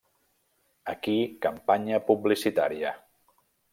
[0.93, 1.13] Aquí
[1.47, 2.95] Campanya publicitària.